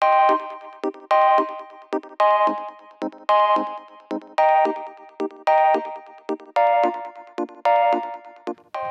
[0.00, 0.40] Thank
[2.58, 2.65] you.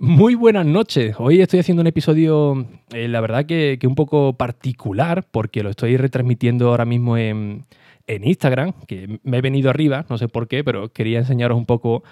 [0.00, 1.14] Muy buenas noches.
[1.18, 5.96] Hoy estoy haciendo un episodio, eh, la verdad que, un poco particular, porque lo estoy
[5.96, 7.64] retransmitiendo ahora mismo en,
[8.08, 12.02] Instagram, que me he venido arriba, no sé por qué, pero quería enseñaros un poco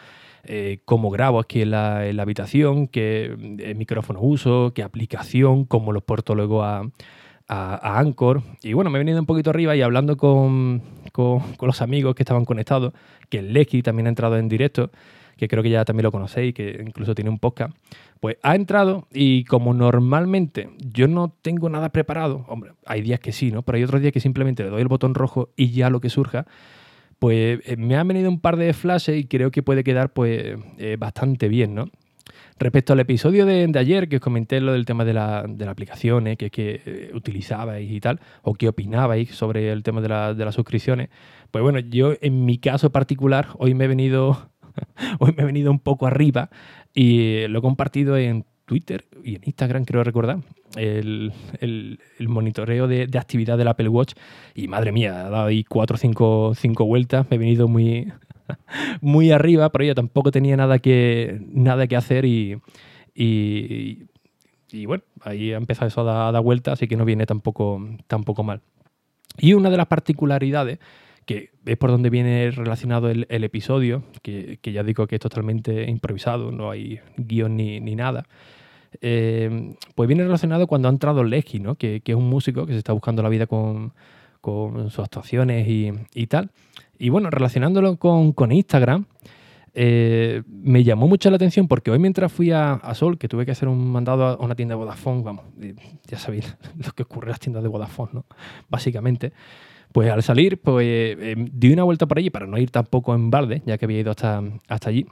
[0.45, 6.03] eh, cómo grabo aquí en la, habitación, qué eh, micrófono uso, qué aplicación, cómo lo
[6.03, 6.89] porto luego a,
[7.49, 8.43] Anchor.
[8.63, 12.23] Y bueno, me he venido un poquito arriba y hablando con, con, los amigos que
[12.23, 12.95] estaban conectados,
[13.29, 14.91] que el Lecky también ha entrado en directo
[15.37, 17.75] que creo que ya también lo conocéis, que incluso tiene un podcast,
[18.21, 23.33] pues ha entrado y como normalmente yo no tengo nada preparado, hombre, hay días que
[23.33, 23.63] sí, ¿no?
[23.63, 26.11] Pero hay otros días que simplemente le doy el botón rojo y ya lo que
[26.11, 26.47] surja,
[27.19, 30.57] pues eh, me han venido un par de flashes y creo que puede quedar pues
[30.79, 31.87] eh, bastante bien, ¿no?
[32.59, 35.73] Respecto al episodio de, ayer, que os comenté lo del tema de, la, de las
[35.73, 40.45] aplicaciones que, que eh, utilizabais y tal, o qué opinabais sobre el tema de, de
[40.45, 41.09] las suscripciones,
[41.51, 44.51] pues bueno, yo en mi caso particular, hoy me he venido
[45.19, 46.51] Hoy me he venido un poco arriba
[46.95, 50.39] y lo he compartido en Twitter y en Instagram, creo recordar,
[50.77, 51.33] el,
[52.21, 54.15] monitoreo de, actividad del Apple Watch.
[54.55, 58.13] Y madre mía, ha dado ahí cuatro o cinco, vueltas, me he venido muy,
[59.01, 62.59] muy arriba, pero ya tampoco tenía nada que, nada que hacer y,
[63.15, 68.43] y, bueno, ahí ha empezado eso a dar, vueltas, así que no viene tampoco, tampoco
[68.43, 68.63] mal.
[69.39, 70.79] Y una de las particularidades
[71.27, 76.51] que es por donde viene relacionado el, episodio, que, ya digo que es totalmente improvisado,
[76.51, 78.25] no hay guion ni, nada.
[79.01, 81.77] Eh, pues viene relacionado cuando ha entrado Lesky, ¿no?
[81.77, 83.93] que, es un músico que se está buscando la vida con,
[84.43, 86.51] sus actuaciones y, tal.
[86.99, 89.07] Y bueno, relacionándolo con, Instagram,
[89.75, 93.53] eh, me llamó mucho la atención porque hoy mientras fui a, Sol, que tuve que
[93.53, 95.45] hacer un mandado a una tienda de Vodafone, vamos,
[96.07, 98.27] ya sabéis lo que ocurre en las tiendas de Vodafone, ¿no?
[98.69, 99.33] Básicamente.
[99.93, 103.31] Pues al salir, pues eh, di una vuelta por allí para no ir tampoco en
[103.31, 105.07] balde, ya que había ido hasta, hasta allí.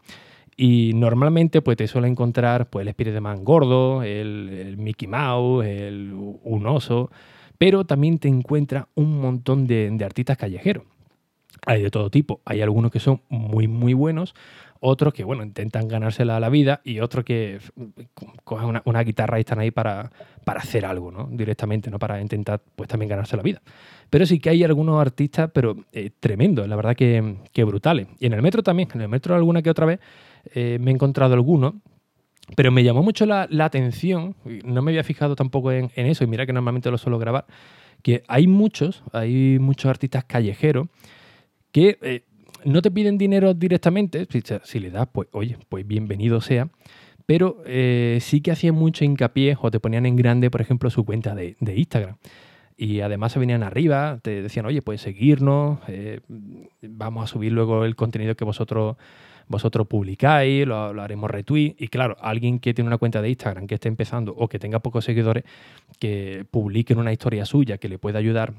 [0.57, 6.67] Y normalmente pues te suele encontrar pues, el Spider-Man gordo, el, Mickey Mouse, el, un
[6.67, 7.11] oso,
[7.59, 10.85] pero también te encuentras un montón de, de artistas callejeros.
[11.67, 12.41] Hay de todo tipo.
[12.45, 14.35] Hay algunos que son muy, muy buenos,
[14.81, 17.59] otros que, bueno, intentan ganársela a la vida y otros que
[18.45, 20.11] cogen una, guitarra y están ahí para,
[20.45, 21.29] para, hacer algo, ¿no?
[21.31, 21.99] Directamente, ¿no?
[21.99, 23.61] Para intentar, pues, también ganarse la vida.
[24.09, 28.09] Pero sí que hay algunos artistas, pero eh, tremendos, la verdad que, brutales.
[28.19, 30.01] Y en el metro también, en el metro alguna que otra vez
[30.55, 31.75] eh, me he encontrado algunos,
[32.57, 36.47] pero me llamó mucho la, atención, no me había fijado tampoco en, eso, y mira
[36.47, 37.47] que normalmente lo suelo grabar,
[38.03, 40.89] que hay muchos, hay muchos artistas callejeros
[41.71, 42.25] que eh,
[42.65, 44.27] no te piden dinero directamente,
[44.65, 46.69] si, le das, pues oye, pues bienvenido sea,
[47.27, 51.05] pero eh, sí que hacían mucho hincapié o te ponían en grande, por ejemplo, su
[51.05, 52.17] cuenta de, Instagram.
[52.77, 56.21] Y además se venían arriba, te decían, oye, puedes seguirnos, eh,
[56.81, 58.97] vamos a subir luego el contenido que vosotros,
[59.49, 61.77] vosotros publicáis, lo, haremos retweet.
[61.79, 64.81] Y claro, alguien que tiene una cuenta de Instagram que esté empezando o que tenga
[64.81, 65.45] pocos seguidores,
[65.99, 68.55] que publiquen una historia suya que le pueda ayudar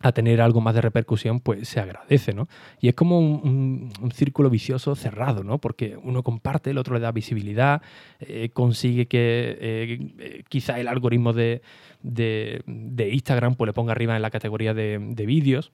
[0.00, 2.48] a tener algo más de repercusión, pues se agradece, ¿no?
[2.80, 5.58] Y es como un, círculo vicioso cerrado, ¿no?
[5.58, 7.82] Porque uno comparte, el otro le da visibilidad,
[8.20, 11.62] eh, consigue que eh, eh, quizá el algoritmo de,
[12.02, 15.72] Instagram pues le ponga arriba en la categoría de, vídeos.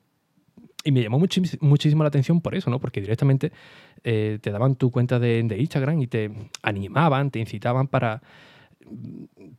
[0.84, 2.80] Y me llamó muchísimo la atención por eso, ¿no?
[2.80, 3.52] Porque directamente
[4.02, 8.20] te daban tu cuenta de Instagram y te animaban, te incitaban para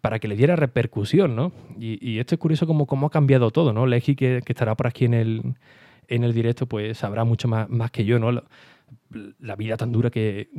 [0.02, 1.52] para que le diera repercusión, ¿no?
[1.80, 3.86] Y, esto es curioso como cómo ha cambiado todo, ¿no?
[3.86, 5.56] Legi, que, que, estará por aquí en el,
[6.08, 8.32] en el directo, pues sabrá mucho más, más que yo, ¿no?
[9.40, 10.50] La, vida tan dura que,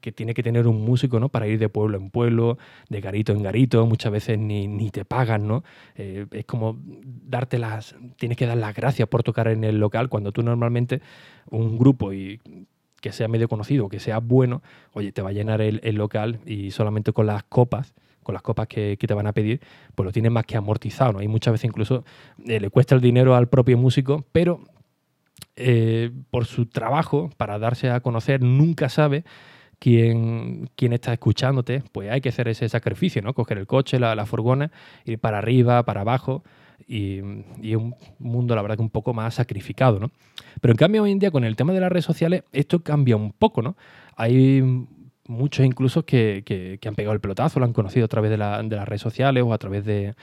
[0.00, 1.28] que, tiene que tener un músico, ¿no?
[1.28, 2.58] Para ir de pueblo en pueblo,
[2.88, 5.62] de garito en garito, muchas veces ni, ni te pagan, ¿no?
[5.94, 7.94] Eh, es como darte las...
[8.16, 11.00] Tienes que dar las gracias por tocar en el local cuando tú normalmente
[11.50, 12.40] un grupo y
[13.00, 14.62] que sea medio conocido, que sea bueno,
[14.92, 17.94] oye, te va a llenar el, el local y solamente con las copas
[18.28, 19.58] con las copas que, te van a pedir,
[19.94, 21.22] pues lo tienes más que amortizado, ¿no?
[21.22, 22.04] Y muchas veces incluso
[22.44, 24.60] eh, le cuesta el dinero al propio músico, pero
[25.56, 29.24] eh, por su trabajo, para darse a conocer, nunca sabe
[29.78, 33.32] quién, quién, está escuchándote, pues hay que hacer ese sacrificio, ¿no?
[33.32, 34.72] Coger el coche, la, la furgona,
[35.06, 36.44] ir para arriba, para abajo,
[36.86, 37.20] y,
[37.62, 40.10] es un mundo, la verdad, que un poco más sacrificado, ¿no?
[40.60, 43.16] Pero en cambio, hoy en día, con el tema de las redes sociales, esto cambia
[43.16, 43.74] un poco, ¿no?
[44.16, 44.62] Hay
[45.28, 49.02] muchos incluso que, han pegado el pelotazo, lo han conocido a través de, las redes
[49.02, 50.14] sociales o a través de,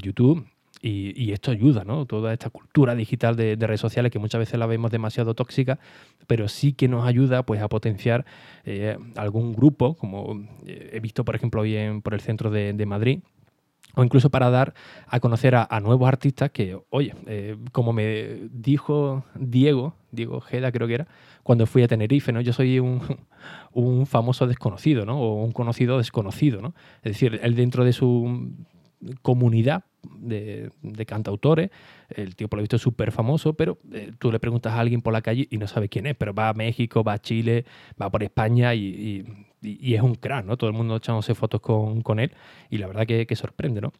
[0.00, 0.46] YouTube.
[0.82, 2.06] Y, esto ayuda, ¿no?
[2.06, 5.80] Toda esta cultura digital de, redes sociales que muchas veces la vemos demasiado tóxica,
[6.28, 8.24] pero sí que nos ayuda pues, a potenciar
[8.64, 12.86] eh, algún grupo, como eh, he visto, por ejemplo, hoy en, por el centro de,
[12.86, 13.20] Madrid,
[13.94, 14.74] o incluso para dar
[15.08, 20.88] a conocer a, nuevos artistas que, oye, eh, como me dijo Diego, Diego Geda creo
[20.88, 21.06] que era,
[21.42, 22.40] cuando fui a Tenerife, ¿no?
[22.40, 23.00] Yo soy un,
[23.72, 25.20] un famoso desconocido, ¿no?
[25.20, 26.74] O un conocido desconocido, ¿no?
[27.02, 28.50] Es decir, él dentro de su
[29.22, 29.84] comunidad
[30.18, 30.70] de,
[31.06, 31.70] cantautores,
[32.08, 35.02] el tío por lo visto es súper famoso, pero eh, tú le preguntas a alguien
[35.02, 37.64] por la calle y no sabe quién es, pero va a México, va a Chile,
[38.00, 39.24] va por España y,
[39.62, 40.56] es un crack, ¿no?
[40.56, 42.32] Todo el mundo echándose fotos con, él
[42.70, 43.92] y la verdad que, que sorprende, ¿no?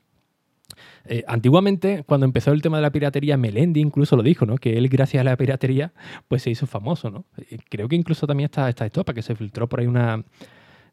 [1.05, 4.57] Eh, antiguamente, cuando empezó el tema de la piratería, Melendi incluso lo dijo, ¿no?
[4.57, 5.93] Que él, gracias a la piratería,
[6.29, 7.25] pues se hizo famoso, ¿no?
[7.69, 10.25] Creo que incluso también está esta estopa, que se filtró por ahí una,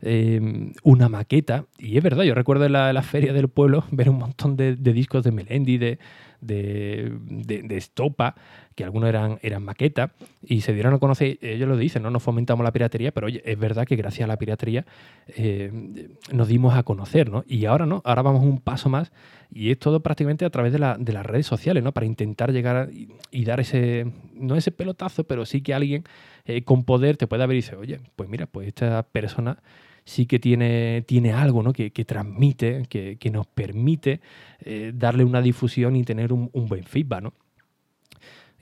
[0.06, 1.66] Em, una maqueta.
[1.78, 5.24] Y es verdad, yo recuerdo en la, feria del pueblo ver un montón de, discos
[5.24, 5.98] de Melendi, de,
[6.46, 8.36] de, Estopa,
[8.76, 10.12] que algunos eran, eran maquetas,
[10.42, 13.42] y se dieron a conocer, ellos lo dicen, no nos fomentamos la piratería, pero oye,
[13.46, 14.86] es verdad que gracias a la piratería
[15.28, 15.72] eh,
[16.32, 17.44] nos dimos a conocer, ¿no?
[17.48, 19.12] Y ahora no, ahora vamos un paso más,
[19.52, 21.92] y es todo prácticamente a través de, las redes sociales, ¿no?
[21.92, 26.04] Para intentar llegar y, dar ese, no ese pelotazo, pero sí que alguien
[26.46, 29.60] eh, con poder te pueda ver y dice, oye, pues mira, pues esta persona
[30.06, 31.74] sí que tiene, tiene algo ¿no?
[31.74, 34.22] que, transmite, que, nos permite
[34.60, 37.24] eh, darle una difusión y tener un, buen feedback.
[37.24, 37.34] ¿no?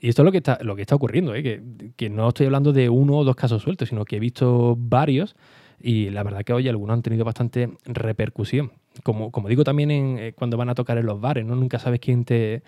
[0.00, 1.62] Y esto es lo que está, lo que está ocurriendo, ¿eh?
[1.96, 5.36] que, no estoy hablando de uno o dos casos sueltos, sino que he visto varios
[5.80, 8.72] y la verdad que hoy algunos han tenido bastante repercusión.
[9.02, 11.56] Como, como digo también eh, cuando van a tocar en los bares, ¿no?
[11.56, 12.62] nunca sabes quién te,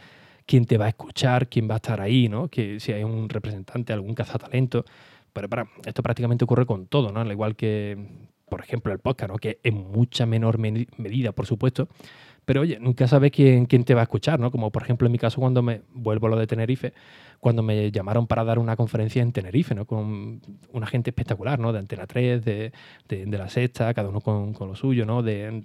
[0.46, 2.48] quién te va a escuchar, quién va a estar ahí, ¿no?
[2.48, 4.84] que si hay un representante, algún cazatalento.
[5.32, 7.20] Pero para, esto prácticamente ocurre con todo, ¿no?
[7.20, 7.98] Al igual que
[8.54, 9.38] por ejemplo, el podcast, ¿no?
[9.38, 11.88] que en mucha menor medida, por supuesto,
[12.44, 14.52] pero oye, nunca sabes quién, quién, te va a escuchar, ¿no?
[14.52, 16.92] Como por ejemplo en mi caso cuando me vuelvo a lo de Tenerife,
[17.40, 19.86] cuando me llamaron para dar una conferencia en Tenerife, ¿no?
[19.86, 20.40] Con
[20.72, 21.72] una gente espectacular, ¿no?
[21.72, 22.72] De Antena 3, de,
[23.08, 25.24] de, La Sexta, cada uno con, con lo suyo, ¿no?
[25.24, 25.64] De,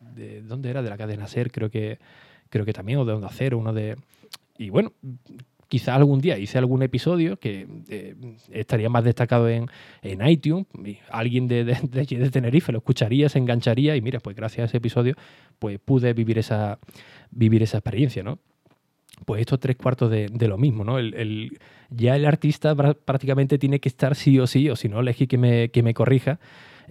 [0.00, 0.82] de, ¿Dónde era?
[0.82, 2.00] De la cadena SER, creo que,
[2.48, 3.96] creo que también, o de Onda Cero, uno de...
[4.58, 4.92] Y bueno,
[5.72, 8.14] quizá algún día hice algún episodio que eh,
[8.50, 9.70] estaría más destacado en,
[10.02, 10.66] iTunes,
[11.08, 15.14] alguien de, de, Tenerife lo escucharía, se engancharía y mira, pues gracias a ese episodio
[15.58, 16.78] pues pude vivir esa,
[17.30, 18.38] vivir esa experiencia, ¿no?
[19.24, 20.98] Pues estos tres cuartos de, lo mismo, ¿no?
[20.98, 21.58] El,
[21.88, 25.38] ya el artista prácticamente tiene que estar sí o sí, o si no, elegí que
[25.38, 26.38] me, que me corrija,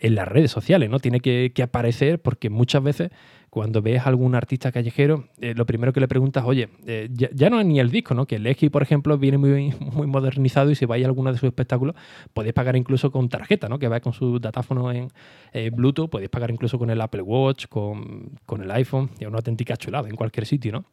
[0.01, 0.99] en las redes sociales, ¿no?
[0.99, 3.11] Tiene que, aparecer porque muchas veces
[3.51, 7.49] cuando ves a algún artista callejero, eh, lo primero que le preguntas, oye, eh, ya,
[7.49, 8.25] no es ni el disco, ¿no?
[8.25, 9.73] Que el Eji, por ejemplo, viene muy,
[10.07, 11.97] modernizado y si vais a alguno de sus espectáculos,
[12.33, 13.77] podéis pagar incluso con tarjeta, ¿no?
[13.77, 15.09] Que va con su datáfono en
[15.51, 18.31] eh, Bluetooth, podéis pagar incluso con el Apple Watch, con,
[18.61, 20.85] el iPhone, es una auténtica chulada en cualquier sitio, ¿no?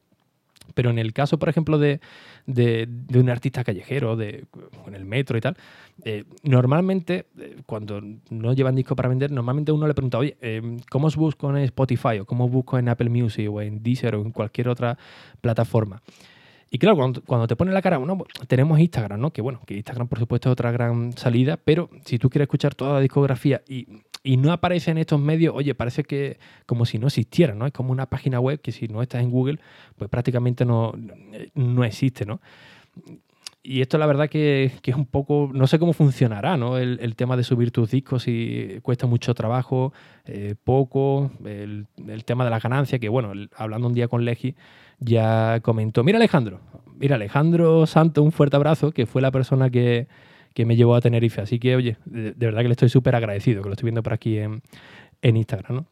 [0.75, 2.01] Pero en el caso, por ejemplo, de,
[2.47, 4.45] un artista callejero, de,
[4.87, 5.57] en el metro y tal,
[6.05, 8.01] eh, normalmente, eh, cuando
[8.31, 11.59] no llevan disco para vender, normalmente uno le pregunta, oye, eh, ¿cómo os busco en
[11.65, 14.99] Spotify o cómo os busco en Apple Music o en Deezer o en cualquier otra
[15.41, 16.03] plataforma?
[16.71, 19.33] Y claro, cuando, te ponen la cara, uno, tenemos Instagram, ¿no?
[19.33, 22.75] Que bueno, que Instagram por supuesto es otra gran salida, pero si tú quieres escuchar
[22.75, 23.87] toda la discografía y
[24.23, 27.67] y no aparece en estos medios, oye, parece que como si no existiera, ¿no?
[27.67, 29.59] Es como una página web que si no estás en Google,
[29.97, 30.93] pues prácticamente no,
[31.55, 32.41] no existe, ¿no?
[33.63, 36.79] Y esto la verdad que, es un poco, no sé cómo funcionará, ¿no?
[36.79, 39.93] El, tema de subir tus discos y cuesta mucho trabajo,
[40.25, 41.87] eh, poco, el,
[42.25, 44.55] tema de la ganancia, que bueno, hablando un día con Legi,
[45.01, 46.61] ya comentó, mira Alejandro,
[46.97, 50.09] mira Alejandro Santo, un fuerte abrazo, que fue la persona que,
[50.55, 51.41] que me llevó a Tenerife.
[51.41, 54.13] Así que, oye, de, verdad que le estoy súper agradecido, que lo estoy viendo por
[54.13, 54.63] aquí en,
[55.23, 55.87] Instagram, ¿no?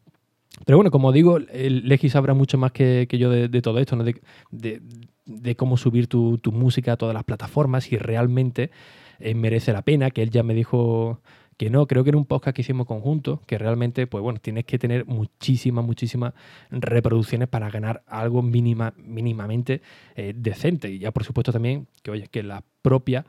[0.64, 4.04] Pero bueno, como digo, el Legi sabrá mucho más que, yo de, todo esto, ¿no?
[4.04, 8.70] de, cómo subir tu, música a todas las plataformas y realmente
[9.18, 11.20] eh, merece la pena, que él ya me dijo
[11.56, 14.64] que no, creo que en un podcast que hicimos conjunto, que realmente, pues bueno, tienes
[14.64, 16.34] que tener muchísimas, muchísimas
[16.70, 19.80] reproducciones para ganar algo mínima, mínimamente
[20.16, 20.90] eh, decente.
[20.90, 23.24] Y ya por supuesto también que, oye, que la propia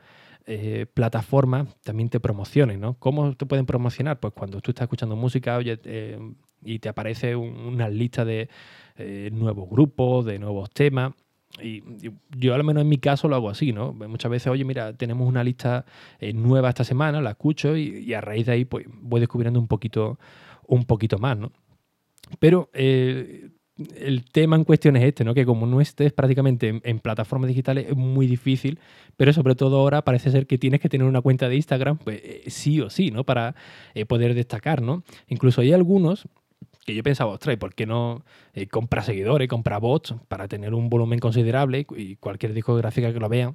[0.50, 2.94] eh, plataformas también te promocionen, ¿no?
[2.94, 4.18] ¿Cómo te pueden promocionar?
[4.18, 6.18] Pues cuando tú estás escuchando música eh,
[6.64, 8.48] y te aparece una lista de
[8.96, 11.12] eh, nuevos grupos, de nuevos temas.
[11.62, 11.82] Y,
[12.34, 13.92] yo al menos en mi caso lo hago así, ¿no?
[13.92, 15.84] Muchas veces, oye, mira, tenemos una lista
[16.32, 20.18] nueva esta semana, la escucho y, a raíz de ahí pues voy descubriendo un poquito,
[20.66, 21.52] un poquito más, ¿no?
[22.38, 22.70] Pero
[23.96, 25.34] el tema en cuestión es este, ¿no?
[25.34, 28.78] Que como no estés prácticamente en, plataformas digitales es muy difícil,
[29.16, 32.20] pero sobre todo ahora parece ser que tienes que tener una cuenta de Instagram, pues
[32.22, 33.24] eh, sí o sí, ¿no?
[33.24, 33.54] Para
[33.94, 35.04] eh, poder destacar, ¿no?
[35.28, 36.28] Incluso hay algunos
[36.84, 40.74] que yo pensaba, ostras, ¿y por qué no eh, compra seguidores, compra bots para tener
[40.74, 43.54] un volumen considerable y cualquier discográfica que lo vea,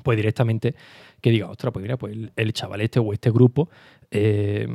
[0.00, 0.74] pues directamente
[1.20, 3.68] que diga, ostras, pues mira, pues el, chaval este o este grupo
[4.10, 4.66] eh,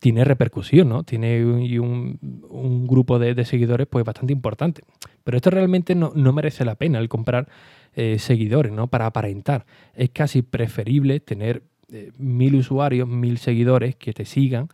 [0.00, 1.04] tiene repercusión, ¿no?
[1.04, 4.82] Tiene un, grupo de, seguidores pues bastante importante.
[5.22, 7.48] Pero esto realmente no, merece la pena el comprar
[7.94, 8.86] eh, seguidores, ¿no?
[8.88, 9.66] Para aparentar.
[9.94, 14.68] Es casi preferible tener eh, mil usuarios, mil seguidores que te sigan,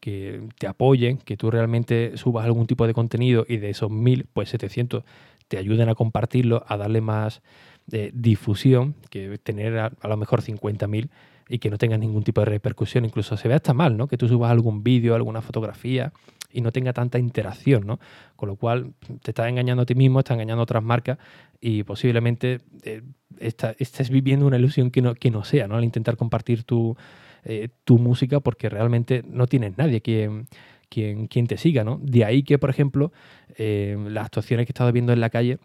[0.00, 4.26] que te apoyen, que tú realmente subas algún tipo de contenido y de esos mil,
[4.32, 5.04] pues 700
[5.48, 7.42] te ayuden a compartirlo, a darle más
[7.86, 11.08] de difusión que tener a, lo mejor 50.000
[11.48, 13.04] y que no tenga ningún tipo de repercusión.
[13.04, 14.08] Incluso se ve hasta mal, ¿no?
[14.08, 16.12] Que tú subas algún vídeo, alguna fotografía
[16.52, 18.00] y no tenga tanta interacción, ¿no?
[18.34, 21.18] Con lo cual te estás engañando a ti mismo, estás engañando a otras marcas
[21.60, 23.02] y posiblemente eh,
[23.38, 25.76] estés viviendo una ilusión que no, que no sea, ¿no?
[25.76, 26.96] Al intentar compartir tu,
[27.44, 30.48] eh, tu música porque realmente no tienes nadie quien,
[30.88, 32.00] quien, quien te siga, ¿no?
[32.02, 33.12] De ahí que, por ejemplo,
[33.56, 35.58] eh, las actuaciones que he estado viendo en la calle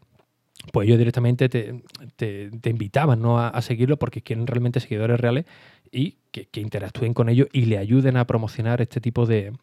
[0.71, 1.81] pues ellos directamente te,
[2.15, 3.39] te, invitaban ¿no?
[3.39, 5.45] a, seguirlo porque quieren realmente seguidores reales
[5.91, 9.53] y que, interactúen con ellos y le ayuden a promocionar este tipo de,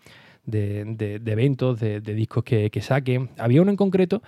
[0.44, 3.30] de, eventos, de, discos que, que, saquen.
[3.38, 4.22] Había uno en concreto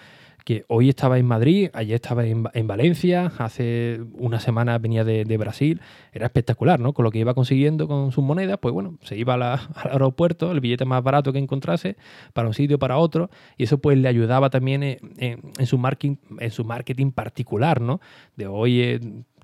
[0.50, 5.80] que hoy estaba en Madrid, ayer estaba en, Valencia, hace una semana venía de, Brasil,
[6.12, 6.92] era espectacular, ¿no?
[6.92, 9.60] Con lo que iba consiguiendo con sus monedas, pues bueno, se iba al
[9.92, 11.96] aeropuerto, el billete más barato que encontrase,
[12.32, 16.50] para un sitio, para otro, y eso pues le ayudaba también en, su, marketing, en
[16.50, 18.00] su marketing particular, ¿no?
[18.34, 18.98] De oye,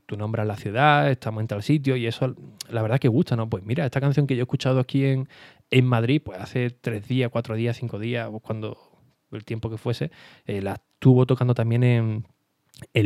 [0.06, 2.34] tú nombras la ciudad, estamos en tal sitio, y eso
[2.68, 3.48] la verdad que gusta, ¿no?
[3.48, 5.28] Pues mira, esta canción que yo he escuchado aquí en,
[5.70, 8.76] en Madrid, pues hace tres días, cuatro días, cinco días, o cuando
[9.32, 10.10] el tiempo que fuese,
[10.46, 12.24] eh, la estuvo tocando también en,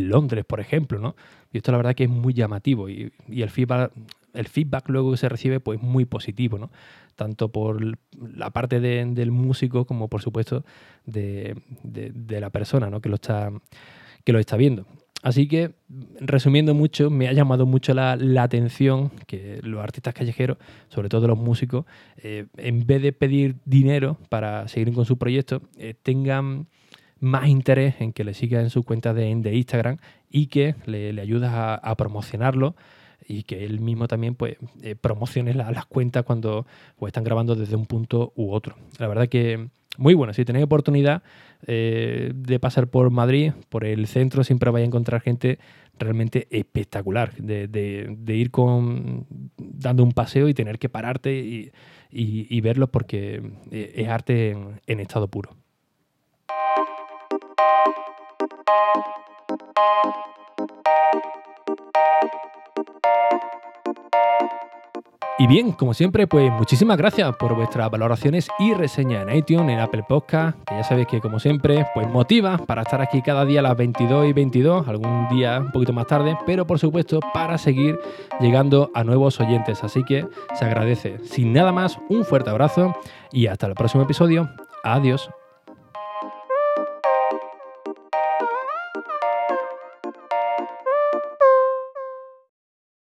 [0.08, 1.14] Londres, por ejemplo, ¿no?
[1.52, 3.92] Y esto la verdad que es muy llamativo y, el, feedback,
[4.32, 6.70] el feedback luego que se recibe pues muy positivo, ¿no?
[7.14, 7.80] Tanto por
[8.18, 10.64] la parte del músico como por supuesto
[11.04, 11.56] de,
[12.28, 13.00] la persona, ¿no?
[13.00, 13.52] Que lo está,
[14.24, 14.86] que lo está viendo.
[15.22, 15.74] Así que,
[16.20, 20.56] resumiendo mucho, me ha llamado mucho la, atención que los artistas callejeros,
[20.88, 21.84] sobre todo los músicos,
[22.16, 26.68] eh, en vez de pedir dinero para seguir con su proyecto, eh, tengan
[27.20, 29.98] más interés en que le sigan en su cuenta de, Instagram
[30.28, 32.74] y que le, le ayudas a, promocionarlo
[33.26, 37.76] y que él mismo también pues eh, promocione las cuentas cuando pues, están grabando desde
[37.76, 38.76] un punto u otro.
[38.98, 40.32] La verdad que muy bueno.
[40.32, 41.22] Si tenéis oportunidad
[41.66, 45.58] eh, de pasar por Madrid, por el centro, siempre vais a encontrar gente
[45.98, 47.34] realmente espectacular.
[47.36, 49.26] De, ir con
[49.58, 51.70] dando un paseo y tener que pararte y,
[52.10, 55.59] y, verlo porque eh, es arte en estado puro.
[65.40, 69.80] Y bien, como siempre, pues muchísimas gracias por vuestras valoraciones y reseñas en iTunes, en
[69.80, 73.60] Apple Podcast, que ya sabéis que como siempre, pues motiva para estar aquí cada día
[73.60, 77.56] a las 22 y 22, algún día un poquito más tarde, pero por supuesto para
[77.56, 77.98] seguir
[78.38, 79.82] llegando a nuevos oyentes.
[79.82, 80.26] Así que
[80.58, 81.20] se agradece.
[81.24, 82.94] Sin nada más, un fuerte abrazo
[83.32, 84.50] y hasta el próximo episodio.
[84.84, 85.30] Adiós.